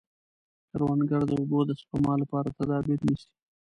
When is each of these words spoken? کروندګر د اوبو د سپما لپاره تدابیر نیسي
کروندګر 0.71 1.21
د 1.27 1.31
اوبو 1.39 1.59
د 1.65 1.71
سپما 1.79 2.13
لپاره 2.21 2.55
تدابیر 2.57 2.99
نیسي 3.07 3.29